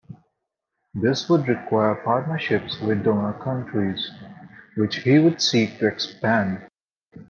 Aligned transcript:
This 0.95 1.29
would 1.29 1.47
require 1.47 1.93
partnerships 1.93 2.79
with 2.81 3.03
donor 3.03 3.33
countries, 3.33 4.09
which 4.75 4.95
he 4.95 5.19
would 5.19 5.39
seek 5.39 5.77
to 5.77 5.85
expand. 5.87 6.67